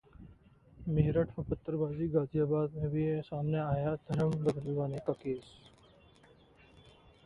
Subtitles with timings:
[0.87, 5.53] मेरठ में पत्थरबाजी, गाजियाबाद में भी सामने आया धर्म बदलवाने का केस